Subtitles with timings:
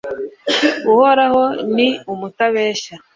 [0.91, 1.43] uhoraho
[1.75, 1.87] ni
[2.19, 2.95] mutabeshya